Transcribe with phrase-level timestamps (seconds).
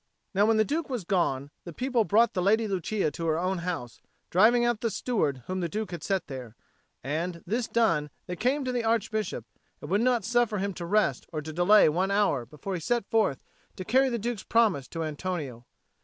[0.33, 3.59] Now when the Duke was gone, the people brought the Lady Lucia to her own
[3.59, 6.55] house, driving out the steward whom the Duke had set there,
[7.03, 9.45] and, this done, they came to the Archbishop,
[9.79, 13.05] and would not suffer him to rest or to delay one hour before he set
[13.11, 13.43] forth
[13.75, 15.67] to carry the Duke's promise to Antonio.